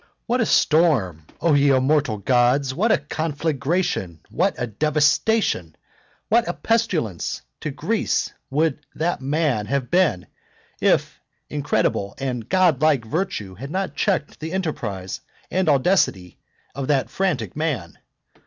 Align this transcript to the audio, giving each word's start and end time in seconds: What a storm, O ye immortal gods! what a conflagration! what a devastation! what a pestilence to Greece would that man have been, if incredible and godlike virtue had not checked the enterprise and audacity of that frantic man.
What 0.25 0.41
a 0.41 0.47
storm, 0.47 1.27
O 1.41 1.53
ye 1.53 1.69
immortal 1.69 2.17
gods! 2.17 2.73
what 2.73 2.91
a 2.91 2.97
conflagration! 2.97 4.19
what 4.31 4.55
a 4.57 4.65
devastation! 4.65 5.75
what 6.27 6.47
a 6.47 6.53
pestilence 6.53 7.43
to 7.59 7.69
Greece 7.69 8.33
would 8.49 8.79
that 8.95 9.21
man 9.21 9.67
have 9.67 9.91
been, 9.91 10.25
if 10.79 11.21
incredible 11.51 12.15
and 12.17 12.49
godlike 12.49 13.05
virtue 13.05 13.53
had 13.53 13.69
not 13.69 13.95
checked 13.95 14.39
the 14.39 14.53
enterprise 14.53 15.21
and 15.51 15.69
audacity 15.69 16.39
of 16.73 16.87
that 16.87 17.11
frantic 17.11 17.55
man. 17.55 17.99